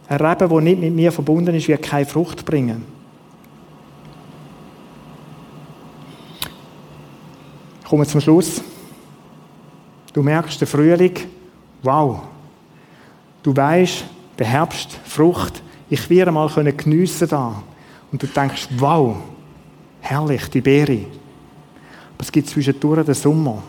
[0.08, 2.84] Ein Reben, der nicht mit mir verbunden ist, wird keine Frucht bringen.
[7.82, 8.62] Ich komme zum Schluss.
[10.13, 11.17] Du merkst den Frühling,
[11.84, 12.22] wow.
[13.44, 14.06] Du weißt,
[14.38, 17.63] der Herbst, Frucht, ich werde mal geniessen da.
[18.12, 19.15] Und du denkst, wow,
[20.02, 21.06] herrlich, die Beere.
[22.13, 23.63] Aber es gibt zwischendurch den Sommer.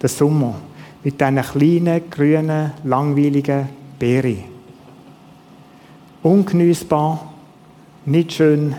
[0.00, 0.54] Den Sommer.
[1.04, 4.44] mit diesen kleinen, grünen, langweiligen Beeren.
[6.22, 7.32] Ungenießbar,
[8.04, 8.74] nicht schön.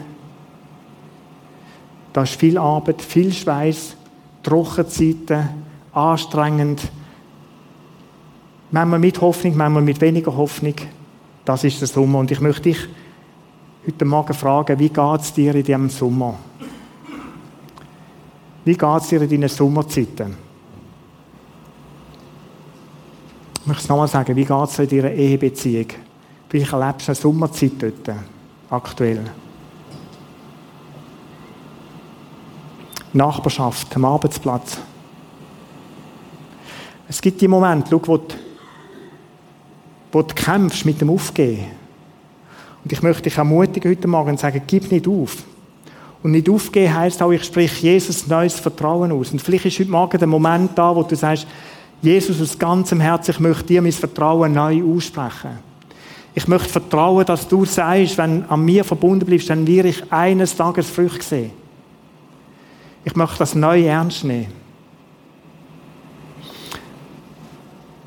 [2.13, 3.97] Da ist viel Arbeit, viel Schweiß,
[4.43, 5.49] Trockenzeiten,
[5.91, 6.81] anstrengend.
[8.71, 10.75] Manchmal mit Hoffnung, manchmal mit weniger Hoffnung.
[11.43, 12.19] Das ist der Sommer.
[12.19, 12.87] Und ich möchte dich
[13.85, 16.35] heute Morgen fragen, wie geht es dir in diesem Sommer?
[18.63, 20.37] Wie geht es dir in deinen Sommerzeiten?
[23.59, 25.87] Ich möchte es nochmal sagen, wie geht es in deiner Ehebeziehung?
[26.47, 28.17] Vielleicht erlebst du eine Sommerzeit dort,
[28.69, 29.21] aktuell.
[33.11, 34.77] Nachbarschaft, am Arbeitsplatz.
[37.07, 38.35] Es gibt die Momente, schau, wo, du,
[40.11, 41.82] wo du kämpfst mit dem Aufgehen.
[42.83, 45.43] Und ich möchte dich ermutigen heute Morgen und sagen, gib nicht auf.
[46.21, 49.31] Und nicht aufgehen heisst auch, ich spreche Jesus neues Vertrauen aus.
[49.31, 51.47] Und vielleicht ist heute Morgen der Moment da, wo du sagst,
[52.01, 55.59] Jesus aus ganzem Herzen, ich möchte dir mein Vertrauen neu aussprechen.
[56.35, 60.55] Ich möchte vertrauen, dass du sagst, wenn an mir verbunden bleibst, dann werde ich eines
[60.55, 61.51] Tages Früchte sehen.
[63.05, 64.47] Ich möchte das neu ernst nehmen.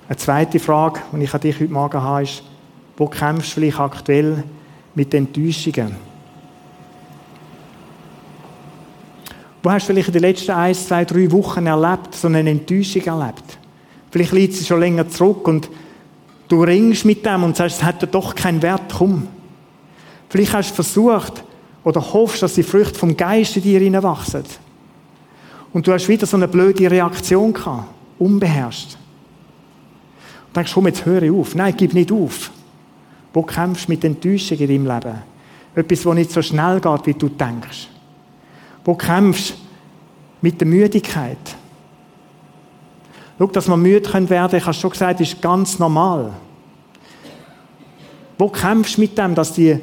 [0.09, 2.43] Eine zweite Frage, die ich an dich heute Morgen habe, ist,
[2.97, 4.45] wo kämpfst du vielleicht aktuell
[4.97, 5.95] mit Enttäuschungen?
[9.63, 13.03] Wo hast du vielleicht in den letzten ein, zwei, drei Wochen erlebt, so eine Enttäuschung
[13.03, 13.59] erlebt?
[14.11, 15.69] Vielleicht liegt sie schon länger zurück und
[16.49, 19.29] du ringst mit dem und sagst, es hat doch keinen Wert, komm.
[20.29, 21.45] Vielleicht hast du versucht
[21.85, 24.45] oder hoffst, dass die Früchte vom Geist in dir hineinwachsen.
[25.73, 28.97] Und du hast wieder so eine blöde Reaktion gehabt, unbeherrscht.
[30.47, 31.55] Und denkst, komm, jetzt höre auf.
[31.55, 32.51] Nein, gib nicht auf.
[33.37, 35.19] Wo kämpfst du mit Enttäuschung in deinem Leben?
[35.75, 37.89] Etwas, das nicht so schnell geht, wie du denkst.
[38.83, 39.57] Wo kämpfst du
[40.41, 41.37] mit der Müdigkeit?
[43.39, 46.33] Schau, dass wir müde werden können, ich habe schon gesagt, ist ganz normal.
[48.39, 49.81] Wo kämpfst du mit dem, dass die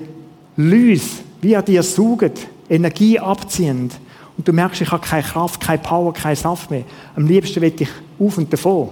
[0.57, 2.31] Lüse wie an dir saugen,
[2.67, 3.91] Energie abziehen
[4.35, 6.85] und du merkst, ich habe keine Kraft, keine Power, keinen Saft mehr.
[7.15, 8.89] Am liebsten will ich auf und davon.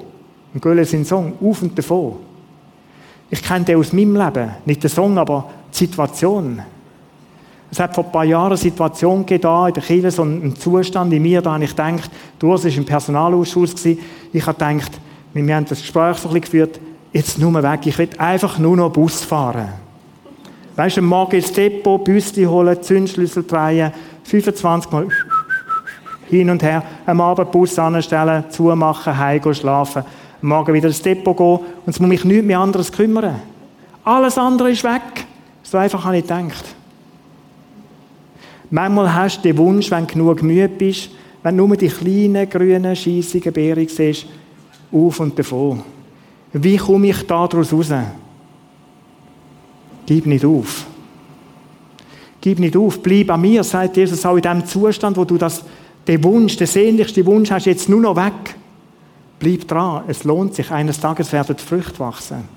[0.54, 2.31] Im Gölle sind Song, auf und davon.
[3.32, 4.52] Ich kenne den aus meinem Leben.
[4.66, 6.62] Nicht den Song, aber die Situation.
[7.72, 11.14] Es hat vor ein paar Jahren eine Situation gegeben, in der Kirche, so einen Zustand
[11.14, 14.00] in mir, da habe ich gedacht, du warst im Personalausschuss, gewesen.
[14.34, 15.00] ich habe gedacht,
[15.34, 16.80] wir haben das Gespräch so ein bisschen geführt,
[17.14, 19.70] jetzt nur weg, ich will einfach nur noch Bus fahren.
[20.76, 23.94] Weißt du, morgen ins Depot, Büsli holen, Zündschlüssel drehen,
[24.26, 25.08] 25 Mal
[26.30, 30.04] hin und her, am Abend Bus anstellen, zumachen, heim schlafen,
[30.42, 33.42] morgen wieder ins Depot gehen und es muss mich nichts mehr anderes kümmern.
[34.04, 35.26] Alles andere ist weg.
[35.64, 36.66] So einfach habe ich gedacht.
[38.70, 41.10] Manchmal hast du den Wunsch, wenn du genug müde bist,
[41.44, 44.26] wenn du nur die kleinen, grünen, scheissigen Beeren siehst,
[44.92, 45.84] auf und davon.
[46.54, 47.94] Wie komme ich da daraus raus?
[50.06, 50.86] Gib nicht auf.
[52.42, 55.64] Gib nicht auf, bleib an mir, sagt Jesus auch in dem Zustand, wo du das,
[56.08, 58.56] den Wunsch, den sehnlichsten Wunsch hast, jetzt nur noch weg.
[59.42, 62.48] Bleib dran, es lohnt sich, eines Tages werden die Früchte wachsen.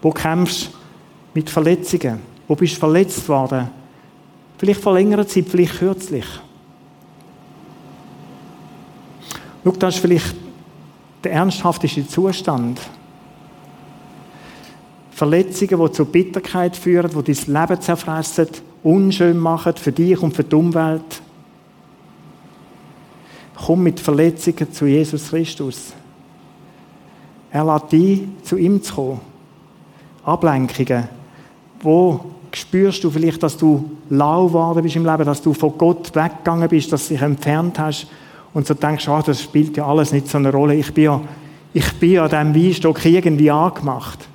[0.00, 0.70] Wo kämpfst
[1.34, 2.18] mit Verletzungen?
[2.48, 3.68] Wo bist du verletzt worden?
[4.56, 6.24] Vielleicht vor längerer Zeit, vielleicht kürzlich.
[9.62, 10.34] Schau, das ist vielleicht
[11.22, 12.80] der ernsthafteste Zustand.
[15.10, 18.48] Verletzungen, die zu Bitterkeit führen, die dein Leben zerfressen,
[18.82, 21.20] unschön machen für dich und für die Umwelt.
[23.54, 25.92] Komm mit Verletzungen zu Jesus Christus.
[27.54, 29.20] Er lädt dich, zu ihm zu kommen.
[30.24, 31.08] Ablenkungen,
[31.80, 36.12] wo spürst du vielleicht, dass du lau geworden bist im Leben, dass du von Gott
[36.16, 38.08] weggegangen bist, dass du dich entfernt hast
[38.54, 40.74] und so denkst, ah, das spielt ja alles nicht so eine Rolle.
[40.74, 41.20] Ich bin ja,
[41.72, 44.26] ich bin ja dem Weinstock irgendwie angemacht.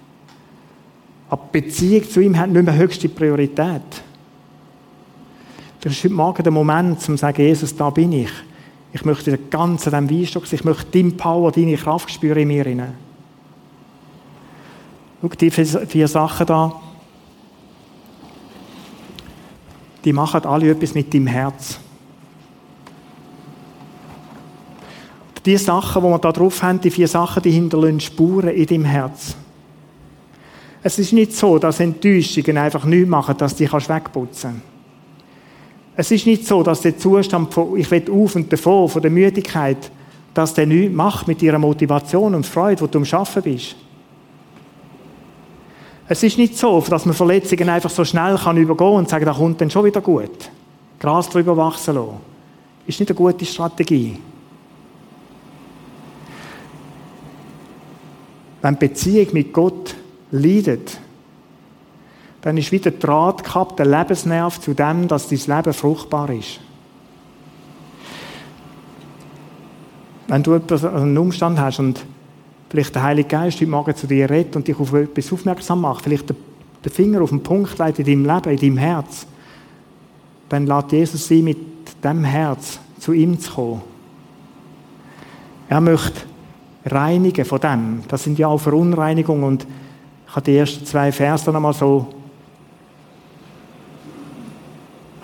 [1.30, 3.82] Aber die Beziehung zu ihm hat nicht mehr höchste Priorität.
[5.82, 8.32] Das ist heute Morgen der Moment, um zu sagen, Jesus, da bin ich.
[8.94, 10.54] Ich möchte ganz an diesem Weinstock.
[10.54, 12.94] Ich möchte deine Power, deine Kraft spüren in mir.
[15.22, 16.74] Schau, die vier Sachen da,
[20.06, 21.80] die machen alle etwas mit deinem Herz.
[25.46, 28.86] Die Sachen, die wir da drauf haben, die vier Sachen, die hinterlassen Spuren in deinem
[28.86, 29.36] Herz.
[30.82, 34.66] Es ist nicht so, dass Enttäuschungen einfach nichts machen, dass die kannst wegputzen kannst.
[35.98, 39.12] Es ist nicht so, dass der Zustand von, ich will auf und davon, von der
[39.12, 39.92] Müdigkeit,
[40.34, 43.76] dass der nichts macht mit ihrer Motivation und Freude, wo du am Arbeiten bist.
[46.10, 49.34] Es ist nicht so, dass man Verletzungen einfach so schnell kann übergehen und sagen, da
[49.34, 50.52] kommt dann schon wieder gut.
[51.00, 52.18] Gras drüber wachsen lassen.
[52.86, 54.18] Ist nicht eine gute Strategie.
[58.62, 59.96] wenn die Beziehung mit Gott
[60.32, 61.00] leidet,
[62.42, 66.60] dann ist wieder der Draht gehabt, der Lebensnerv zu dem, dass dein Leben fruchtbar ist.
[70.28, 72.06] Wenn du einen Umstand hast und
[72.70, 76.04] vielleicht der Heilige Geist heute Morgen zu dir redet und dich auf etwas aufmerksam macht,
[76.04, 79.26] vielleicht den Finger auf den Punkt legt in deinem Leben, in deinem Herz,
[80.48, 81.58] dann lädt Jesus sie mit
[82.04, 83.82] dem Herz zu ihm zu kommen.
[85.68, 86.22] Er möchte
[86.86, 88.04] reinigen von dem.
[88.08, 89.68] Das sind ja auch Verunreinigungen und
[90.28, 92.08] ich habe die ersten zwei Verse dann einmal so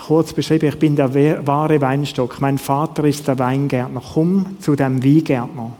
[0.05, 0.67] kurz beschrieben.
[0.67, 2.39] Ich bin der wahre Weinstock.
[2.39, 4.01] Mein Vater ist der Weingärtner.
[4.13, 5.71] Komm zu dem Weingärtner.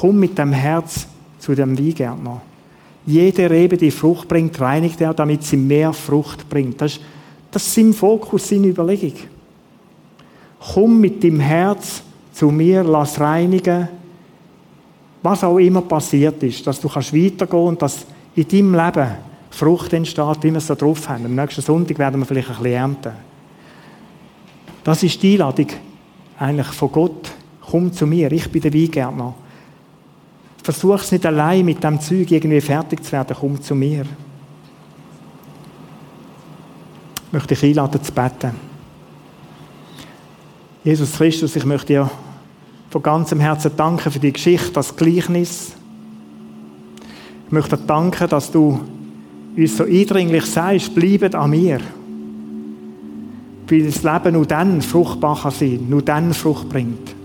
[0.00, 1.06] Komm mit dem Herz
[1.38, 2.40] zu dem Weingärtner.
[3.06, 6.80] Jede Rebe, die Frucht bringt, reinigt er, damit sie mehr Frucht bringt.
[6.80, 7.00] Das ist,
[7.50, 9.14] das ist sein Fokus, seine Überlegung.
[10.74, 13.88] Komm mit dem Herz zu mir, lass reinigen,
[15.22, 19.08] was auch immer passiert ist, dass du kannst weitergehen und dass in deinem Leben
[19.50, 21.24] Frucht entsteht, wie wir es da drauf haben.
[21.24, 23.12] Am nächsten Sonntag werden wir vielleicht ein bisschen ernten.
[24.84, 25.68] Das ist die Einladung
[26.38, 27.32] eigentlich von Gott.
[27.68, 29.34] Komm zu mir, ich bin der Weingärtner.
[30.68, 34.04] Versuch es nicht allein mit dem Zeug irgendwie fertig zu werden, komm zu mir.
[37.24, 38.50] Ich möchte dich einladen zu beten.
[40.84, 42.10] Jesus Christus, ich möchte dir
[42.90, 45.72] von ganzem Herzen danken für die Geschichte, das Gleichnis.
[47.46, 48.78] Ich möchte dir danken, dass du
[49.56, 51.80] uns so eindringlich sagst, bleibet an mir.
[53.68, 57.17] Weil das Leben nur dann fruchtbar kann sein, nur dann Frucht bringt.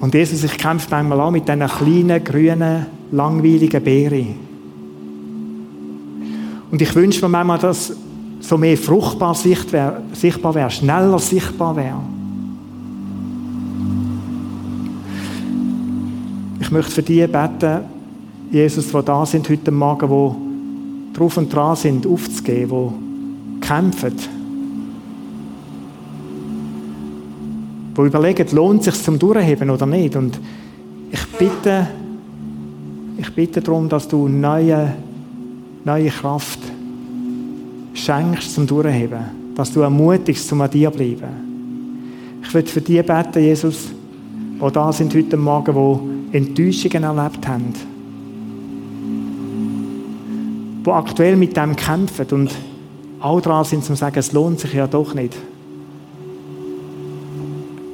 [0.00, 4.34] Und Jesus, ich kämpfe manchmal auch mit diesen kleinen, grünen, langweiligen Beeren.
[6.70, 7.92] Und ich wünsche mir manchmal, dass
[8.40, 12.00] so mehr fruchtbar sichtbar wäre, schneller sichtbar wäre.
[16.60, 17.80] Ich möchte für die beten,
[18.50, 22.92] Jesus, die da sind heute Morgen, die drauf und dran sind, aufzugeben,
[23.56, 24.39] die kämpfen.
[28.02, 30.16] Die überlegen, lohnt es sich zum Durchheben oder nicht.
[30.16, 30.38] Und
[31.10, 31.86] ich bitte,
[33.18, 34.92] ich bitte darum, dass du neue,
[35.84, 36.60] neue Kraft
[37.94, 39.54] schenkst zum Durchheben.
[39.54, 41.50] Dass du ermutigst, zum an dir bleiben.
[42.42, 43.90] Ich will für die beten, Jesus,
[44.60, 45.74] die da sind heute Morgen,
[46.32, 47.74] die Enttäuschungen erlebt haben
[50.84, 52.50] die aktuell mit dem kämpfen und
[53.20, 55.36] auch dran sind, zu sagen, es lohnt sich ja doch nicht.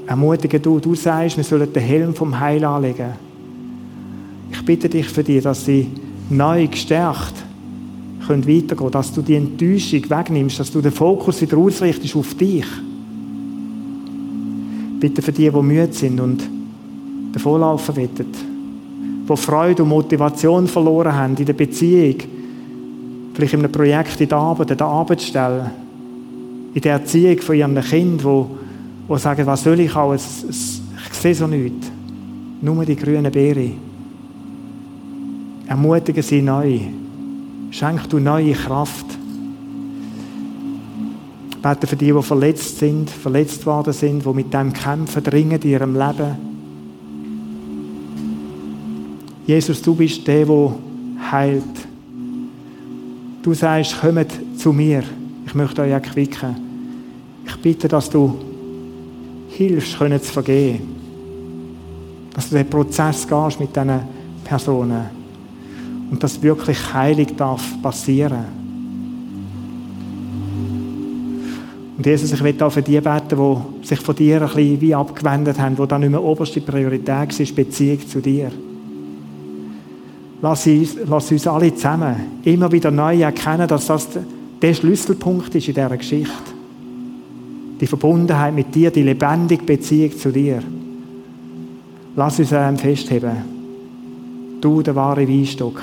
[0.06, 3.12] Ermutige du, du sagst, wir sollen den Helm vom Heil anlegen.
[4.52, 5.88] Ich bitte dich für dich, dass sie
[6.30, 7.34] neu gestärkt
[8.26, 12.66] können weitergehen, dass du die Enttäuschung wegnimmst, dass du den Fokus wieder ausrichtest auf dich.
[14.98, 16.42] Bitte für die, die müde sind und
[17.32, 18.10] davonlaufen wollen,
[19.28, 22.16] die Freude und Motivation verloren haben in der Beziehung,
[23.34, 25.70] vielleicht in einem Projekt in der Arbeit, in der Arbeitsstelle,
[26.74, 28.50] in der Erziehung von ihren Kind, wo,
[29.08, 31.90] wo sagen, was soll ich auch, es, es, ich sehe so nichts.
[32.60, 33.70] Nur die grünen Beere.
[35.66, 36.80] Ermutige sie neu.
[37.70, 39.06] Schenk du neue Kraft.
[41.50, 45.64] Ich bete für die, die verletzt sind, verletzt worden sind, die mit dem kämpfen, dringend
[45.64, 46.36] in ihrem Leben.
[49.46, 50.74] Jesus, du bist der, der
[51.30, 51.64] heilt.
[53.42, 55.04] Du sagst, kommt zu mir,
[55.46, 56.56] ich möchte euch erquicken.
[57.46, 58.36] Ich bitte, dass du
[59.56, 60.80] hilfst, können zu vergehen.
[62.34, 64.00] Dass du den Prozess gehst mit diesen
[64.44, 65.06] Personen.
[66.10, 68.44] Und dass wirklich heilig darf passieren.
[71.96, 73.36] Und Jesus, ich will auch für die beten,
[73.82, 77.08] die sich von dir ein bisschen wie abgewendet haben, die dann nicht mehr oberste Priorität
[77.08, 78.52] war, Beziehung zu dir.
[80.42, 84.08] Lass uns, lass uns alle zusammen immer wieder neu erkennen, dass das
[84.60, 86.55] der Schlüsselpunkt ist in dieser Geschichte.
[87.80, 90.62] Die Verbundenheit mit dir, die lebendige Beziehung zu dir.
[92.16, 93.36] Lass uns an festheben.
[94.60, 95.82] Du, der wahre Weinstock.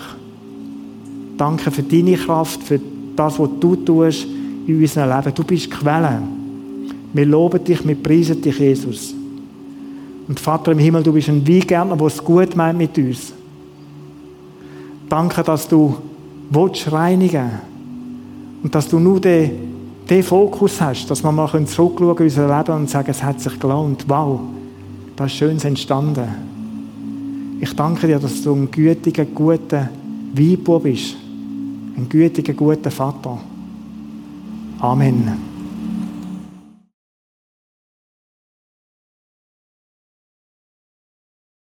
[1.37, 2.79] Danke für deine Kraft, für
[3.15, 4.25] das, was du tust
[4.65, 5.35] in unserem Leben.
[5.35, 6.21] Du bist Quelle.
[7.13, 9.13] Wir loben dich, wir preisen dich, Jesus.
[10.27, 13.33] Und Vater im Himmel, du bist ein Weingärtner, der es gut meint mit uns.
[15.09, 15.95] Danke, dass du
[16.49, 17.51] willst reinigen
[18.63, 19.72] und dass du nur den,
[20.09, 23.59] den Fokus hast, dass wir mal zurückschauen in unser Leben und sagen, es hat sich
[23.59, 24.05] gelohnt.
[24.07, 24.39] Wow,
[25.15, 26.27] da ist Schönes entstanden.
[27.59, 29.89] Ich danke dir, dass du ein gütiger, guter
[30.33, 31.15] Weinbub bist.
[31.95, 33.39] Ein gütiger, guter Vater.
[34.79, 35.52] Amen.